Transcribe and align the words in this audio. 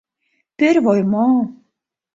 —Пӧрвӧй 0.57 1.01
мо? 1.11 1.27